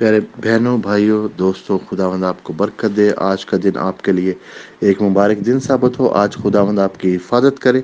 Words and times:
پیارے 0.00 0.20
بہنوں، 0.44 0.76
بھائیوں، 0.78 1.28
دوستوں، 1.38 1.78
خداوند 1.90 2.24
آپ 2.24 2.42
کو 2.42 2.52
برکت 2.52 2.96
دے۔ 2.96 3.10
آج 3.16 3.44
کا 3.46 3.56
دن 3.62 3.76
آپ 3.78 4.02
کے 4.02 4.12
لیے 4.12 4.34
ایک 4.80 5.02
مبارک 5.02 5.46
دن 5.46 5.60
ثابت 5.60 5.98
ہو۔ 5.98 6.08
آج 6.08 6.36
خداوند 6.36 6.78
آپ 6.78 7.00
کی 7.00 7.14
حفاظت 7.16 7.58
کرے۔ 7.60 7.80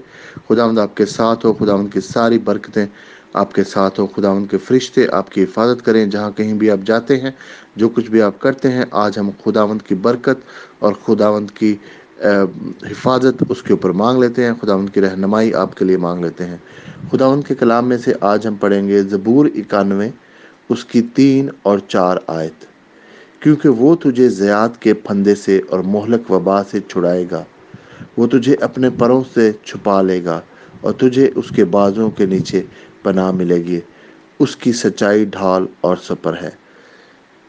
خداوند 0.49 0.79
آپ 0.79 0.97
کے 0.97 1.07
ساتھ 1.07 1.47
ہو، 1.47 1.53
خداوند 1.53 1.93
کی 1.93 2.01
ساری 2.01 2.39
برکتیں 2.39 2.87
آپ 3.33 3.53
کے 3.55 3.65
ساتھ 3.65 4.01
ہو، 4.01 4.07
خداوند 4.07 4.47
کے 4.51 4.59
فرشتے 4.59 5.07
آپ 5.13 5.31
کی 5.31 5.43
حفاظت 5.45 5.85
کریں۔ 5.85 6.07
جہاں 6.07 6.31
کہیں 6.31 6.55
بھی 6.55 6.71
آپ 6.71 6.87
جاتے 6.87 7.21
ہیں، 7.21 7.31
جو 7.77 7.89
کچھ 7.89 8.11
بھی 8.11 8.23
آپ 8.23 8.39
کرتے 8.41 8.71
ہیں، 8.73 8.85
آج 8.91 9.19
ہم 9.19 9.31
خداوند 9.45 9.83
کی 9.83 9.95
برکت 9.95 10.45
اور 10.79 10.93
خداوند 11.05 11.51
کی 11.51 11.77
حفاظت 12.91 13.43
اس 13.49 13.63
کے 13.63 13.73
اوپر 13.73 13.91
مانگ 13.91 14.23
لیتے 14.23 14.45
ہیں۔ 14.45 14.53
خداوند 14.63 14.91
کی 14.91 15.01
رہنمائی 15.01 15.55
آپ 15.55 15.75
کے 15.75 15.85
لیے 15.85 15.97
مانگ 15.97 16.25
لیتے 16.25 16.45
ہیں۔ 16.45 16.57
خداوند 17.11 17.43
کے 17.47 17.55
کلام 17.55 17.89
میں 17.89 17.99
سے 17.99 18.13
آج 18.21 18.47
ہم 18.47 18.55
پڑھیں 18.55 18.89
گے 18.89 19.03
زبور 19.03 19.47
اکانوے۔ 19.55 20.11
اس 20.69 20.85
کی 20.85 21.03
تین 21.03 21.49
اور 21.63 21.79
چار 21.79 22.17
آیت، 22.27 22.65
کیونکہ 23.43 23.69
وہ 23.69 23.97
تجھے 23.97 24.29
زیاد 24.29 24.69
کے 24.81 24.95
پھندے 24.95 25.35
سے 25.35 25.61
اور 25.71 25.81
مہلک 25.81 26.31
وبا 26.31 26.65
سے 26.65 26.81
چھڑائے 26.89 27.27
گا، 27.31 27.45
وہ 28.17 28.27
تجھے 28.27 28.57
اپنے 28.61 28.91
پروں 28.91 29.23
سے 29.35 29.53
چھپا 29.65 30.03
لے 30.03 30.25
گا 30.25 30.41
اور 30.81 30.93
تجھے 30.93 31.31
اس 31.35 31.49
کے 31.57 31.65
بازوں 31.65 32.11
کے 32.11 32.27
نیچے 32.27 32.63
پناہ 33.03 33.31
ملے 33.31 33.57
گی۔ 33.57 33.81
اس 34.39 34.57
کی 34.57 34.73
سچائی 34.73 35.25
ڈھال 35.25 35.67
اور 35.81 35.97
سپر 36.03 36.35
ہے۔ 36.43 36.51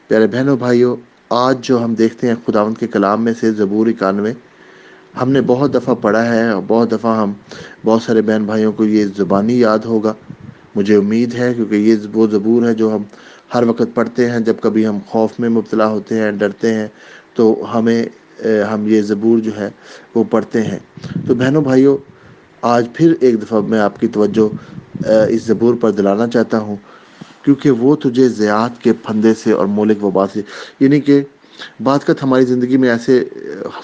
پیارے 0.08 0.28
بہنوں، 0.28 0.58
بھائیوں، 0.58 0.96
آج 1.30 1.58
جو 1.62 1.84
ہم 1.84 1.94
دیکھتے 1.94 2.28
ہیں 2.28 2.36
خداوند 2.46 2.78
کے 2.78 2.88
کلام 2.88 3.24
میں 3.24 3.34
سے 3.40 3.52
زبور 3.52 3.88
اکانوے، 3.88 4.34
ہم 5.22 5.32
نے 5.32 5.42
بہت 5.42 5.74
دفعہ 5.74 5.96
پڑھا 5.96 6.36
ہے 6.36 6.50
اور 6.50 6.62
بہت 6.68 6.92
دفعہ 6.92 7.18
ہم 7.18 7.34
بہت 7.86 8.02
سارے 8.02 8.22
بہن 8.22 8.44
بھائیوں 8.46 8.72
کو 8.72 8.86
یہ 8.86 9.06
زبانی 9.18 9.60
یاد 9.60 9.80
ہوگا۔ 9.80 10.14
مجھے 10.78 10.96
امید 10.96 11.34
ہے 11.36 11.54
کیونکہ 11.56 11.76
یہ 11.76 12.08
وہ 12.14 12.28
زبور 12.32 12.68
ہے 12.68 12.74
جو 12.74 12.96
ہم 12.96 13.04
ہر 13.54 13.64
وقت 13.68 13.96
پڑھتے 13.96 14.30
ہیں، 14.30 14.40
جب 14.40 14.56
کبھی 14.62 14.86
ہم 14.88 14.98
خوف 15.08 15.40
میں 15.40 15.50
مبتلا 15.50 15.88
ہوتے 15.88 16.20
ہیں، 16.20 16.32
ڈرتے 16.40 16.74
ہیں، 16.74 16.88
تو 17.36 17.54
ہمیں 17.74 18.04
ہم 18.72 18.86
یہ 18.88 19.02
زبور 19.02 19.40
جو 19.40 19.52
ہے 19.58 19.70
وہ 20.16 20.24
پڑھتے 20.32 20.62
ہیں۔ 20.62 20.80
تو 21.28 21.36
بہنوں 21.36 21.62
بھائیوں، 21.62 21.98
آج 22.74 22.88
پھر 22.94 23.14
ایک 23.20 23.42
دفعہ 23.42 23.62
میں 23.70 23.80
آپ 23.80 24.00
کی 24.00 24.08
توجہ 24.08 24.48
اس 25.30 25.42
زبور 25.44 25.76
پر 25.82 25.92
دلانا 25.92 26.28
چاہتا 26.28 26.60
ہوں، 26.60 26.76
کیونکہ 27.44 27.72
وہ 27.82 27.96
تجھے 27.96 28.28
زیاد 28.30 28.82
کے 28.84 28.94
پھندے 29.04 29.34
سے 29.44 29.52
اور 29.52 29.66
مولک 29.78 30.04
وبا 30.04 30.26
سے 30.34 30.42
یعنی 30.80 31.00
کہ 31.02 31.22
بات 31.84 32.06
کت 32.08 32.24
ہماری 32.24 32.46
زندگی 32.46 32.78
میں 32.78 32.90
ایسے 32.90 33.24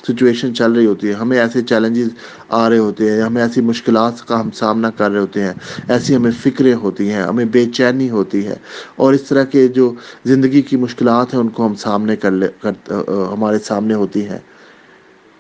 سچویشن 0.08 0.54
چل 0.56 0.72
رہی 0.72 0.86
ہوتی 0.86 1.08
ہے، 1.08 1.14
ہمیں 1.14 1.38
ایسے 1.40 1.62
چیلنجز 1.62 2.10
آ 2.50 2.70
رہے 2.70 2.78
ہوتے 2.78 3.12
ہیں، 3.12 3.22
ہمیں 3.22 3.42
ایسی 3.42 3.62
مشکلات 3.62 4.26
کا 4.28 4.40
ہم 4.40 4.50
سامنا 4.54 4.90
کر 4.98 5.12
رہے 5.12 5.20
ہوتے 5.20 5.44
ہیں، 5.44 5.54
ایسی 5.88 6.16
ہمیں 6.16 6.32
فکریں 6.44 6.74
ہوتی 6.84 7.12
ہیں، 7.12 7.22
ہمیں 7.24 7.46
بے 7.46 7.66
چینی 7.74 8.10
ہوتی 8.10 8.46
ہے، 8.48 8.56
اور 8.96 9.14
اس 9.14 9.24
طرح 9.24 9.44
کے 9.52 9.68
جو 9.68 9.94
زندگی 10.26 10.62
کی 10.62 10.78
مشکلات 10.78 11.34
ہیں، 11.34 11.42
ان 11.42 11.50
کو 11.50 11.66
ہم 11.66 11.76
سامنے 11.80 12.16
کر 12.16 12.32
لے، 12.32 12.48
کر 12.62 12.92
ہمارے 13.34 13.60
سامنے 13.60 13.94
ہوتی 13.94 14.28
ہیں۔ 14.30 14.40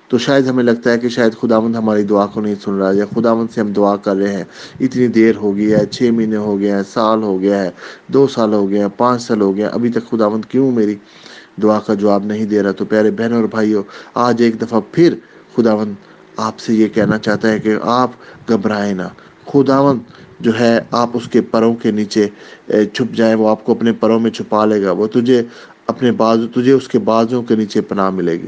تو 0.10 0.18
شاید 0.18 0.48
ہمیں 0.48 0.64
لگتا 0.64 0.92
ہے 0.92 0.98
کہ 1.00 1.10
شاید 1.10 1.36
خداوند 1.36 1.76
ہماری 1.76 2.04
دعا 2.04 2.26
کو 2.34 2.42
نہیں 2.42 2.56
سن 2.64 2.74
رہا 2.80 2.92
یا 2.94 3.06
خداوند 3.14 3.48
سے 3.54 3.62
ہم 3.62 3.72
دعا 3.74 3.96
کر 3.98 4.16
رہے 4.16 4.34
ہیں، 4.34 4.44
اتنی 4.80 5.08
دیر 5.08 5.36
ہو 5.36 5.56
گئی 5.58 5.72
ہے، 5.74 5.86
چھ 5.86 6.12
مہینے 6.14 6.38
ہو 6.38 6.60
گئے 6.60 6.72
ہیں، 6.72 6.82
سال 6.94 7.24
ہو 7.24 7.40
گیا 7.42 7.64
ہے، 7.64 7.70
دو 8.14 8.28
سال 8.28 8.54
ہو 8.54 8.70
گئے 8.70 8.80
ہیں، 8.80 8.88
پانچ 8.98 9.22
سال 9.22 9.42
ہو 9.42 9.56
گئے 9.56 9.64
ہیں، 9.64 9.72
ابھی 9.72 9.90
تک 9.92 10.10
خداوند 10.10 10.46
کیوں 10.50 10.70
میری 10.72 10.96
دعا 11.62 11.80
کا 11.80 11.94
جواب 11.94 12.26
نہیں 12.26 12.46
دے 12.46 12.64
رہا 12.64 12.72
تو 12.72 12.86
پیارے 12.86 13.12
بہنوں 13.12 13.40
اور 13.40 13.50
بھائیوں، 13.50 13.84
آج 14.14 14.42
ایک 14.42 14.62
دفعہ 14.62 14.82
پھر 14.92 15.16
خداوند 15.56 15.94
آپ 16.38 16.60
سے 16.60 16.74
یہ 16.74 16.88
کہنا 16.88 17.18
چاہتا 17.18 17.52
ہے 17.52 17.60
کہ 17.60 17.76
آپ 17.82 18.12
گھبرائیں 18.50 18.94
نہ۔ 18.94 19.08
خداوند 19.48 20.00
جو 20.40 20.60
ہے 20.60 20.80
آپ 20.92 21.10
اس 21.14 21.28
کے 21.28 21.42
پروں 21.42 21.76
کے 21.76 21.92
نیچے 21.92 22.28
چھپ 22.68 23.16
جائیں 23.16 23.36
وہ 23.36 23.50
آپ 23.50 23.66
کو 23.66 23.72
اپنے 23.72 23.94
پروں 23.94 24.20
میں 24.20 24.32
چھپا 24.32 24.66
لے 24.66 24.84
گا۔ 24.84 24.92
وہ 24.92 25.08
تجھے 25.08 25.44
اپنے 25.88 26.12
بازو، 26.12 26.48
تجھے 26.48 26.72
اس 26.72 26.88
کے 26.88 27.00
بازوں 27.00 27.44
کے 27.44 27.56
نیچے 27.56 27.82
پناہ 27.82 28.10
ملے 28.10 28.32
گی۔ 28.32 28.48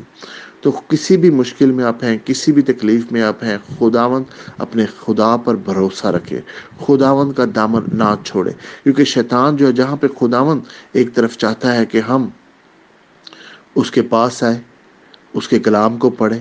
تو 0.62 0.72
کسی 0.72 1.18
بھی 1.18 1.30
مشکل 1.30 1.72
میں 1.72 1.86
آپ 1.86 2.04
ہیں، 2.04 2.18
کسی 2.26 2.52
بھی 2.52 2.62
تکلیف 2.62 3.12
میں 3.12 3.22
آپ 3.22 3.44
ہیں، 3.44 3.58
خداوند 3.80 4.26
اپنے 4.58 4.86
خدا 4.86 5.38
پر 5.38 5.56
بھروسہ 5.56 6.08
رکھے۔ 6.08 6.42
خداوند 6.88 7.34
کا 7.34 7.44
دامن 7.56 7.82
نہ 7.94 8.16
چھوڑے۔ 8.26 8.52
کیونکہ 8.84 9.04
شیطان 9.04 9.56
جو 9.56 9.68
ہے، 9.68 9.72
جہاں 9.72 9.96
پہ 9.96 10.08
خداوند 10.20 10.62
ایک 10.94 11.14
طرف 11.14 11.38
چاہتا 11.38 11.76
ہے 11.76 11.86
کہ 11.86 11.98
ہم 11.98 12.28
اس 13.76 13.92
کے 13.92 14.02
پاس 14.02 14.44
آئیں، 14.44 14.60
اس 15.34 15.48
کے 15.48 15.60
کلام 15.60 15.98
کو 15.98 16.10
پڑھیں، 16.10 16.40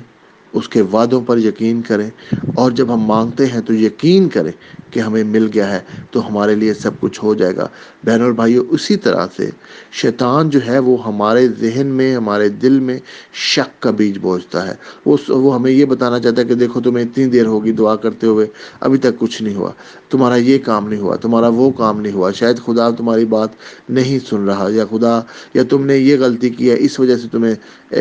اس 0.53 0.69
کے 0.69 0.83
وعدوں 0.83 1.21
پر 1.21 1.39
یقین 1.39 1.83
کریں 1.83 2.11
اور 2.55 2.71
جب 2.71 2.95
ہم 2.95 3.01
مانگتے 3.01 3.47
ہیں 3.47 3.61
تو 3.61 3.75
یقین 3.75 4.29
کریں 4.29 4.53
کہ 4.95 5.01
ہمیں 5.01 5.25
مل 5.25 5.49
گیا 5.55 5.73
ہے 5.75 5.81
تو 6.11 6.27
ہمارے 6.29 6.55
لیے 6.55 6.75
سب 6.75 6.91
کچھ 7.01 7.25
ہو 7.25 7.35
جائے 7.35 7.57
گا۔ 7.57 7.67
بہن 8.05 8.23
اور 8.23 8.33
بھائیوں 8.33 8.65
اسی 8.71 8.97
طرح 8.97 9.27
سے 9.37 9.51
شیطان 9.93 10.51
جو 10.51 10.61
ہے 10.67 10.79
وہ 10.79 10.97
ہمارے 11.07 11.49
ذہن 11.61 11.87
میں، 11.87 12.15
ہمارے 12.17 12.49
دل 12.49 12.81
میں 12.81 12.99
شک 13.33 13.83
کا 13.83 13.91
بیج 13.91 14.19
بوجھتا 14.19 14.67
ہے۔ 14.69 14.75
وہ 15.07 15.17
وہ 15.29 15.55
ہمیں 15.55 15.71
یہ 15.71 15.85
بتانا 15.85 16.19
چاہتا 16.19 16.43
ہے 16.43 16.47
کہ 16.47 16.55
دیکھو، 16.55 16.81
تمہیں 16.81 17.05
اتنی 17.05 17.27
دیر 17.27 17.47
ہوگی 17.47 17.73
دعا 17.73 17.97
کرتے 17.97 18.27
ہوئے، 18.27 18.47
ابھی 18.81 18.99
تک 18.99 19.19
کچھ 19.19 19.43
نہیں 19.43 19.55
ہوا۔ 19.55 19.71
تمہارا 20.11 20.37
یہ 20.37 20.59
کام 20.65 20.89
نہیں 20.89 21.01
ہوا، 21.01 21.17
تمہارا 21.17 21.49
وہ 21.49 21.71
کام 21.71 22.01
نہیں 22.01 22.13
ہوا۔ 22.13 22.31
شاید 22.31 22.59
خدا 22.67 22.91
تمہاری 22.91 23.25
بات 23.25 23.49
نہیں 23.89 24.19
سن 24.31 24.45
رہا، 24.45 24.69
یا 24.71 24.85
خدا، 24.91 25.21
یا 25.55 25.63
تم 25.69 25.87
نے 25.87 25.97
یہ 25.97 26.17
غلطی 26.21 26.51
کی 26.51 26.71
ہے، 26.71 26.77
اس 26.79 27.01
وجہ 27.01 27.17
سے 27.17 27.29
تمہیں 27.33 27.55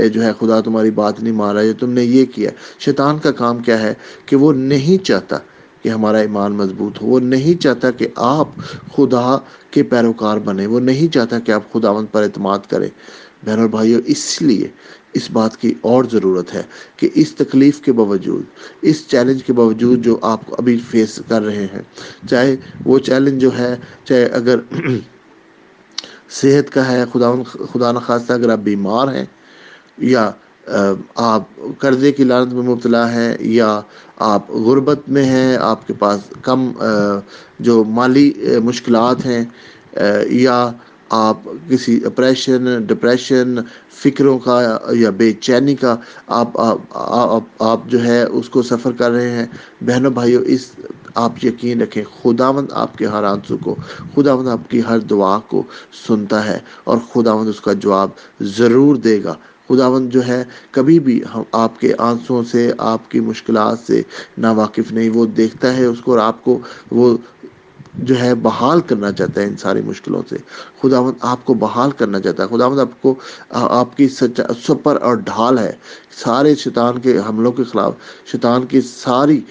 جو 0.10 0.24
ہے 0.24 0.32
خدا 0.40 0.62
تمہاری 0.62 0.92
بات 0.92 1.24
نہیں 1.24 1.34
مارا 1.34 1.62
یا 1.62 1.74
تم 1.80 1.92
نے 1.92 2.04
یہ 2.04 2.26
کیا۔ 2.26 2.50
شیطان 2.80 3.20
کا 3.20 3.32
کام 3.32 3.58
کیا 3.58 3.82
ہے 3.82 3.94
کہ 4.26 4.36
وہ 4.36 4.54
نہیں 4.54 5.06
چاہتا۔ 5.06 5.38
کہ 5.84 5.90
ہمارا 5.90 6.18
ایمان 6.18 6.54
مضبوط 6.54 7.02
ہو۔ 7.02 7.08
وہ 7.08 7.20
نہیں 7.20 7.62
چاہتا 7.62 7.92
کہ 7.92 8.08
آپ 8.16 8.50
خدا 8.96 9.38
کے 9.72 9.84
پیروکار 9.84 10.38
بنے 10.38 10.66
وہ 10.66 10.80
نہیں 10.80 11.14
چاہتا 11.14 11.40
کہ 11.40 11.52
آپ 11.52 11.72
خداوند 11.74 12.08
پر 12.12 12.24
اعتماد 12.24 12.70
کریں۔ 12.70 12.90
بہن 13.46 13.60
اور 13.60 13.68
بھائیوں 13.68 14.02
اس 14.06 14.42
لیے 14.42 14.68
اس 15.14 15.32
بات 15.32 15.58
کی 15.58 15.74
اور 15.82 16.04
ضرورت 16.12 16.54
ہے 16.54 16.62
کہ 16.96 17.10
اس 17.14 17.36
تکلیف 17.36 17.82
کے 17.82 17.94
باوجود، 17.94 18.44
اس 18.82 19.08
چیلنج 19.08 19.44
کے 19.44 19.54
باوجود 19.54 20.04
جو 20.06 20.18
آپ 20.22 20.42
ابھی 20.58 20.78
فیس 20.92 21.22
کر 21.28 21.42
رہے 21.42 21.68
ہیں، 21.74 21.82
چاہے 22.30 22.56
وہ 22.86 23.00
چیلنج 23.00 23.42
جو 23.42 23.58
ہے، 23.58 23.76
چاہے 24.04 24.26
اگر 24.26 24.60
صحت 26.30 26.70
کا 26.70 26.92
ہے 26.92 27.04
خدا 27.14 27.32
خدا 27.74 27.92
نخواستہ، 27.92 28.34
اگر 28.34 28.50
آپ 28.50 28.60
بیمار 28.64 29.14
ہیں 29.14 29.26
یا 29.98 30.32
آپ 30.68 31.44
قرضے 31.80 32.12
کی 32.12 32.24
لانت 32.24 32.54
میں 32.54 32.64
مبتلا 32.64 33.12
ہے 33.14 33.36
یا 33.40 33.80
آپ 34.28 34.52
غربت 34.66 35.10
میں 35.10 35.24
ہیں، 35.26 35.58
آپ 35.62 35.86
کے 35.88 35.94
پاس 36.00 36.20
کم 36.42 36.72
جو 37.60 37.84
مالی 37.90 38.32
مشکلات 38.64 39.26
ہیں 39.26 39.44
یا 40.32 40.70
آپ 41.10 41.38
کسی 41.70 42.00
اپریشن 42.06 42.66
ڈپریشن 42.88 43.56
فکروں 44.04 44.38
کا 44.40 44.62
یا 44.92 45.10
بے 45.18 45.32
چینی 45.42 45.76
کا 45.76 45.96
آپ 46.28 46.58
آپ 46.58 47.90
جو 47.90 48.04
ہے 48.04 48.22
اس 48.24 48.50
کو 48.50 48.62
سفر 48.62 48.92
کر 48.98 49.12
رہے 49.12 49.30
ہیں۔ 49.30 49.46
بہنوں 49.82 50.12
بھائیوں، 50.12 50.42
اس 50.46 50.72
آپ 51.16 51.44
یقین 51.46 51.82
رکھیں، 51.82 52.04
خداوند 52.14 52.72
آپ 52.74 52.98
کے 52.98 53.06
ہر 53.06 53.24
آنسو 53.24 53.58
کو، 53.64 53.76
خداوند 54.16 54.48
آپ 54.48 54.70
کی 54.70 54.82
ہر 54.88 55.00
دعا 55.10 55.38
کو 55.48 55.64
سنتا 56.08 56.46
ہے 56.46 56.58
اور 56.84 56.98
خداوند 57.14 57.50
اس 57.50 57.62
کا 57.62 57.74
جواب 57.74 58.10
ضرور 58.58 58.96
دے 58.96 59.24
گا۔ 59.24 59.36
خداوند 59.74 60.10
جو 60.10 60.28
ہے، 60.28 60.44
کبھی 60.72 61.00
بھی 61.00 61.22
ہم 61.36 61.44
آپ 61.52 61.80
کے 61.80 61.94
آنسوں 61.98 62.44
سے، 62.44 62.72
آپ 62.78 63.12
کی 63.12 63.20
مشکلات 63.20 63.80
سے 63.80 64.02
نا 64.38 64.52
واقف 64.52 64.92
نہیں۔ 64.92 65.10
وہ 65.10 65.26
دیکھتا 65.26 65.78
ہے 65.78 65.86
اس 65.86 66.02
کو 66.02 66.12
اور 66.12 66.20
آپ 66.20 66.44
کو 66.44 66.60
وہ 66.92 67.18
جو 67.94 68.20
ہے 68.22 68.36
بحال 68.36 68.82
کرنا 68.82 69.12
چاہتا 69.12 69.42
ہے 69.42 69.46
ان 69.46 69.58
ساری 69.58 69.82
مشکلوں 69.82 70.22
سے۔ 70.30 70.36
خداوند 70.82 71.16
آپ 71.22 71.46
کو 71.46 71.54
بحال 71.54 71.92
کرنا 71.92 72.20
چاہتا 72.20 72.44
ہے۔ 72.44 72.58
خداوند 72.58 72.80
آپ 72.80 73.02
کو، 73.02 73.16
آپ 73.50 73.98
کی 73.98 74.08
سچا 74.08 74.44
سپر 74.68 75.02
اور 75.02 75.16
ڈھال 75.16 75.60
ہے۔ 75.60 75.72
سارے 76.18 76.56
شیطان 76.56 77.00
کے 77.00 77.18
حملوں 77.30 77.52
کے 77.52 77.64
خلاف، 77.64 77.94
شیطان 78.26 78.66
کی 78.66 78.82
ساری 78.82 79.42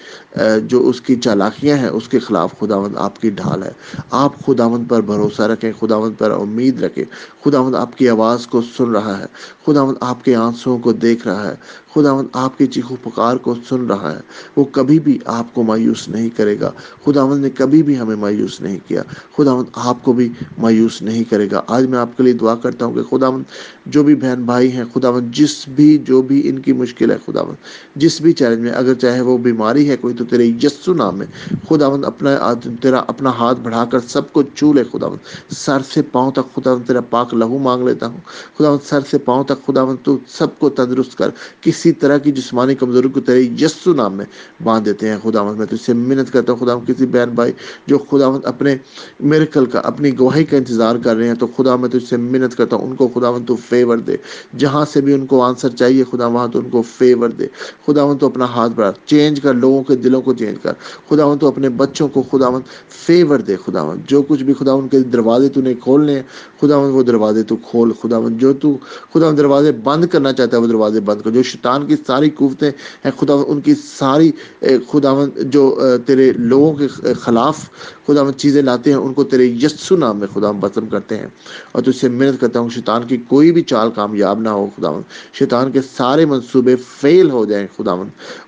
جو 0.63 0.87
اس 0.87 1.01
کی 1.01 1.15
چالاکیاں 1.15 1.77
ہیں، 1.77 1.87
اس 1.87 2.07
کے 2.07 2.19
خلاف 2.19 2.59
خداوند 2.59 2.97
آپ 2.97 3.19
کی 3.19 3.29
ڈھال 3.29 3.63
ہے۔ 3.63 3.71
آپ 4.11 4.45
خداوند 4.45 4.89
پر 4.89 5.01
بھروسہ 5.01 5.41
رکھیں، 5.41 5.71
خداوند 5.79 6.13
پر 6.17 6.31
امید 6.31 6.83
رکھیں۔ 6.83 7.05
خداوند 7.45 7.75
آپ 7.75 7.97
کی 7.97 8.09
آواز 8.09 8.47
کو 8.47 8.61
سن 8.77 8.91
رہا 8.91 9.19
ہے۔ 9.19 9.25
خداوند 9.65 9.97
آپ 10.01 10.25
کے 10.25 10.35
آنسوؤں 10.35 10.79
کو 10.79 10.93
دیکھ 10.93 11.27
رہا 11.27 11.47
ہے۔ 11.47 11.55
خداوند 11.95 12.27
آپ 12.33 12.57
کی 12.57 12.67
چیخو 12.67 12.95
پکار 13.03 13.37
کو 13.37 13.55
سن 13.69 13.85
رہا 13.85 14.11
ہے۔ 14.15 14.21
وہ 14.55 14.63
کبھی 14.63 14.99
بھی 14.99 15.19
آپ 15.25 15.53
کو 15.53 15.63
مایوس 15.63 16.09
نہیں 16.09 16.29
کرے 16.29 16.59
گا۔ 16.59 16.71
خداوند 17.05 17.41
نے 17.41 17.49
کبھی 17.49 17.83
بھی 17.83 17.99
ہمیں 17.99 18.15
مایوس 18.15 18.61
نہیں 18.61 18.79
کیا۔ 18.87 19.03
خداوند 19.37 19.67
آپ 19.75 20.03
کو 20.03 20.13
بھی 20.13 20.29
مایوس 20.57 21.01
نہیں 21.01 21.23
کرے 21.23 21.47
گا۔ 21.51 21.61
آج 21.67 21.85
میں 21.85 21.99
آپ 21.99 22.17
کے 22.17 22.23
لیے 22.23 22.33
دعا 22.33 22.55
کرتا 22.55 22.85
ہوں 22.85 22.93
کہ 22.93 23.17
خداوند 23.17 23.43
جو 23.85 24.03
بھی 24.03 24.15
بہن 24.15 24.43
بھائی 24.43 24.71
ہیں، 24.71 24.83
خداوند 24.93 25.31
جس 25.31 25.67
بھی، 25.67 25.97
جو 25.97 26.21
بھی 26.21 26.49
ان 26.53 26.61
کی 26.61 26.73
مشکل 26.73 27.11
ہے، 27.11 27.17
خداوند۔ 27.25 27.55
جس 27.95 28.21
بھی 28.21 28.31
چیلنج 28.31 28.59
میں 28.59 28.71
اگر 28.71 28.93
چاہے 28.93 29.21
وہ 29.21 29.37
بیماری 29.37 29.89
ہے 29.89 29.97
کوئی، 29.97 30.13
تو 30.13 30.25
تیرے 30.25 30.45
یسو 30.45 30.93
نام 30.93 31.21
ہے 31.21 31.55
خداوند، 31.69 32.05
اپنا 32.05 32.53
تیرا 32.81 33.03
اپنا 33.07 33.29
ہاتھ 33.29 33.59
بڑھا 33.61 33.85
کر 33.85 33.99
سب 33.99 34.33
کو 34.33 34.43
چو 34.43 34.73
لے، 34.73 34.83
خداوند۔ 34.91 35.53
سر 35.53 35.77
سے 35.93 36.01
پاؤں 36.01 36.31
تک 36.31 36.55
خداوند، 36.55 36.87
تیرا 36.87 37.01
پاک 37.01 37.33
لہو 37.33 37.57
مانگ 37.57 37.87
لیتا 37.87 38.07
ہوں۔ 38.07 38.17
خداوند، 38.59 38.85
سر 38.85 38.99
سے 39.11 39.17
پاؤں 39.17 39.43
تک 39.43 39.67
خداوند، 39.67 40.05
تو 40.05 40.17
سب 40.27 40.59
کو 40.59 40.69
تندرست 40.69 41.17
کر۔ 41.17 41.29
کسی 41.61 41.91
طرح 41.91 42.17
کی 42.17 42.31
جسمانی 42.31 42.75
کمزوری 42.75 43.09
کو 43.09 43.21
تیرے 43.21 43.41
یسو 43.41 43.93
نام 43.93 44.13
میں 44.13 44.25
باندھ 44.63 44.85
دیتے 44.85 45.09
ہیں 45.09 45.17
خدا 45.23 45.43
میں 45.43 45.65
تجھ 45.65 45.85
سے 45.85 45.93
منت 45.93 46.33
کرتا 46.33 46.53
ہوں 46.53 46.59
خدا 46.59 46.75
کسی 46.87 47.05
بہن 47.05 47.29
بھائی 47.29 47.51
جو 47.87 47.97
خدا 47.97 48.27
اپنے 48.43 48.77
میرکل 49.19 49.65
کا، 49.65 49.79
اپنی 49.79 50.19
گواہی 50.19 50.45
کا 50.45 50.57
انتظار 50.57 50.95
کر 51.03 51.15
رہے 51.15 51.27
ہیں، 51.27 51.35
تو 51.35 51.47
خدا 51.47 51.75
میں 51.75 51.89
تجھ 51.89 52.09
سے 52.09 52.17
منت 52.17 52.57
کرتا 52.57 52.75
ہوں، 52.75 52.87
ان 52.87 52.95
کو 52.95 53.07
خدا 53.07 53.31
تو 53.47 53.55
فیور 53.55 53.97
دے۔ 53.97 54.15
جہاں 54.57 54.85
سے 54.85 55.01
بھی 55.01 55.13
ان 55.13 55.25
کو 55.25 55.41
آنسر 55.41 55.69
چاہیے 55.69 56.03
خدا 56.11 56.27
وہاں 56.27 56.42
تو 56.47 56.59
ان 56.59 56.69
کو 56.69 56.81
فیور 56.81 57.29
دے۔ 57.29 57.47
خدا 57.85 58.13
تو 58.19 58.25
اپنا 58.25 58.45
ہاتھ 58.45 58.71
بڑھا۔ 58.75 58.91
چینج 59.05 59.41
کر، 59.41 59.53
لوگوں 59.53 59.83
کے 59.83 59.95
دلوں 59.95 60.21
کو 60.21 60.33
چینج 60.33 60.57
کر۔ 60.63 60.73
خدا 61.09 61.35
تو 61.41 61.47
اپنے 61.47 61.69
بچوں 61.69 62.07
کو 62.07 62.23
خدا 62.31 62.49
فیور 62.89 63.39
دے۔ 63.39 63.55
خدا 63.55 63.93
جو 64.07 64.21
کچھ 64.21 64.43
بھی 64.43 64.53
خدا 64.53 64.71
کے 64.91 64.99
دروازے 64.99 65.49
تو 65.49 65.61
نہیں 65.61 65.73
کھولنے 65.73 66.15
ہیں 66.15 66.23
خدا 66.61 66.77
وہ 66.77 67.03
دروازے 67.03 67.43
تو 67.43 67.55
کھول۔ 67.55 67.91
خدا 68.01 68.19
جو 68.29 68.53
تو 68.53 68.77
خدا 69.13 69.31
دروازے 69.37 69.71
بند 69.71 70.05
کرنا 70.05 70.33
چاہتا 70.33 70.57
ہے، 70.57 70.61
وہ 70.61 70.67
دروازے 70.67 70.99
بند 70.99 71.21
کر۔ 71.21 71.31
جو 71.31 71.43
شیطان 71.43 71.85
کی 71.85 71.95
ساری 72.07 72.29
قوتیں 72.29 72.71
ہیں 73.05 73.11
خدا 73.19 73.33
ان 73.47 73.61
کی 73.61 73.73
ساری 73.75 74.31
خدا 74.61 75.13
جو 75.37 75.79
تیرے 76.05 76.31
لوگوں 76.35 76.73
کے 76.73 76.87
خلاف 77.13 77.69
خدا 78.07 78.31
چیزیں 78.37 78.61
لاتے 78.61 78.89
ہیں، 78.91 78.97
ان 78.97 79.13
کو 79.13 79.23
تیرے 79.23 79.45
یسو 79.45 79.95
نام 79.95 80.19
میں 80.19 80.27
خدا 80.33 80.51
بسم 80.51 80.85
کرتے 80.85 81.17
ہیں۔ 81.17 81.27
اور 81.71 81.83
تجھ 81.83 81.95
سے 81.95 82.09
محنت 82.09 82.41
کرتا 82.41 82.59
ہوں، 82.59 82.69
شیطان 82.69 83.03
کی 83.07 83.17
کوئی 83.17 83.51
بھی 83.51 83.61
چال 83.61 83.89
کامیاب 83.95 84.39
نہ 84.39 84.49
ہو 84.49 84.67
خدا 84.75 84.89
شیطان 85.33 85.71
کے 85.71 85.79
سارے 85.81 86.25
منصوبے 86.33 86.75
فیل 86.99 87.29
ہو 87.31 87.45
جائیں 87.45 87.65
خدا 87.77 87.93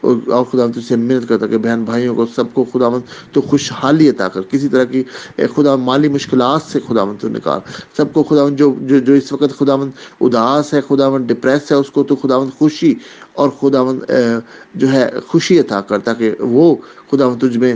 اور 0.04 0.44
خدا 0.46 0.66
تجھ 0.68 0.88
سے 0.88 0.96
محنت 0.96 1.28
کرتا 1.30 1.48
کہ 1.48 1.58
بہن 1.58 1.84
بھائیوں 1.86 2.16
کو 2.16 2.26
سب 2.36 2.54
کو 2.54 2.66
خدا 2.74 2.90
تو 3.32 3.42
خوشحالی 3.42 4.10
عطا 4.10 4.28
کر۔ 4.28 4.42
کسی 4.42 4.68
طرح 4.68 4.84
کی 4.84 5.04
خدا 5.56 5.76
مالی 5.76 6.10
مشکلات 6.10 6.62
سے 6.72 6.80
خدا 6.88 7.04
تو 7.20 7.28
نکال۔ 7.30 7.60
سب 7.98 8.14
کو 8.14 8.24
خدا 8.24 8.50
جو 8.50 8.74
جو 8.82 9.00
جو 9.00 9.14
اس 9.14 9.32
وقت 9.34 9.58
خدا 9.60 9.74
اداس 10.22 10.74
ہے 10.74 10.82
خدا 10.88 11.10
ڈپریس 11.18 11.72
ہے، 11.72 11.78
اس 11.78 11.90
کو 11.92 12.04
تو 12.04 12.16
خدا 12.16 12.38
خوشی 12.58 12.94
اور 13.34 13.50
خدا 13.60 13.82
جو 14.76 14.92
ہے، 14.92 15.10
خوشی 15.28 15.60
عطا 15.60 15.82
کر 15.82 16.00
تاکہ 16.00 16.36
وہ 16.40 16.76
خدا 17.12 17.28
تجھ 17.42 17.58
میں 17.58 17.74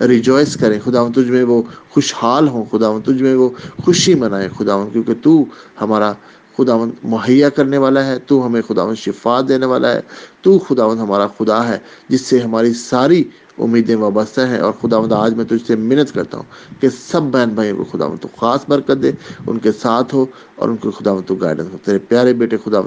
ریجوائس 0.00 0.56
کریں 0.56 0.78
خدا 0.84 1.06
تجھ 1.14 1.30
میں 1.30 1.44
وہ 1.44 1.62
خوشحال 1.90 2.48
ہوں 2.48 2.64
خدا 2.70 2.90
تجھ 3.04 3.22
میں 3.22 3.34
وہ 3.34 3.48
خوشی 3.84 4.14
منائے 4.14 4.48
خدا 4.58 4.76
کیونکہ 4.92 5.14
تو 5.22 5.44
ہمارا 5.80 6.12
خداون 6.56 6.90
مہیا 7.02 7.48
کرنے 7.48 7.78
والا 7.78 8.06
ہے، 8.06 8.18
تو 8.18 8.46
ہمیں 8.46 8.62
خدا 8.62 8.94
شفا 8.94 9.40
دینے 9.48 9.66
والا 9.66 9.92
ہے، 9.92 10.00
تو 10.42 10.58
خدا 10.58 10.86
ہمارا 10.86 11.26
خدا 11.26 11.68
ہے، 11.68 11.78
جس 12.08 12.20
سے 12.20 12.38
ہماری 12.40 12.72
ساری 12.72 13.24
امیدیں 13.58 13.96
وابستہ 13.96 14.40
ہیں۔ 14.40 14.58
اور 14.58 14.72
خدا 14.72 15.16
آج 15.16 15.34
میں 15.34 15.44
تجھ 15.44 15.66
سے 15.66 15.76
منت 15.76 16.14
کرتا 16.14 16.38
ہوں 16.38 16.80
کہ 16.80 16.88
سب 16.88 17.22
بہن 17.22 17.48
بھائیوں 17.48 17.76
کو 17.76 17.84
خدا 17.84 18.06
تو 18.20 18.28
خاص 18.36 18.60
برکت 18.68 19.02
دے، 19.02 19.12
ان 19.46 19.58
کے 19.58 19.72
ساتھ 19.72 20.14
ہو 20.14 20.26
اور 20.56 20.68
ان 20.68 20.76
کو 20.76 20.90
خدا 20.90 21.10
تو 21.26 21.34
گائیڈنس 21.34 21.68
ہو 21.72 21.78
تیرے 21.84 21.98
پیارے 21.98 22.32
بیٹے 22.32 22.56
خدا 22.64 22.78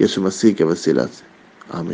یسو 0.00 0.20
مسیح 0.20 0.52
کے 0.52 0.64
وسیلہ 0.64 1.02
سے۔ 1.02 1.32
آمین۔ 1.70 1.90